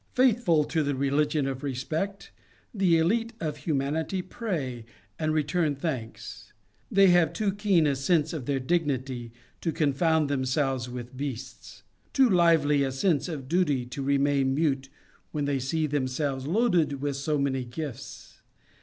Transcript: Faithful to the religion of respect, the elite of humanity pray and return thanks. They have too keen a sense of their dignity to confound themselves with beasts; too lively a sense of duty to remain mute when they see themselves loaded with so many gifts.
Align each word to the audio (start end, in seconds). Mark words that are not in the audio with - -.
Faithful 0.15 0.63
to 0.63 0.81
the 0.81 0.95
religion 0.95 1.45
of 1.45 1.61
respect, 1.61 2.31
the 2.73 2.97
elite 2.97 3.33
of 3.39 3.57
humanity 3.57 4.23
pray 4.23 4.83
and 5.19 5.31
return 5.31 5.75
thanks. 5.75 6.53
They 6.89 7.09
have 7.09 7.33
too 7.33 7.51
keen 7.53 7.85
a 7.85 7.95
sense 7.95 8.33
of 8.33 8.47
their 8.47 8.59
dignity 8.59 9.31
to 9.61 9.71
confound 9.71 10.27
themselves 10.27 10.89
with 10.89 11.15
beasts; 11.17 11.83
too 12.13 12.27
lively 12.27 12.81
a 12.81 12.91
sense 12.91 13.27
of 13.29 13.47
duty 13.47 13.85
to 13.85 14.01
remain 14.01 14.55
mute 14.55 14.89
when 15.31 15.45
they 15.45 15.59
see 15.59 15.85
themselves 15.85 16.47
loaded 16.47 16.99
with 16.99 17.15
so 17.15 17.37
many 17.37 17.63
gifts. 17.63 18.41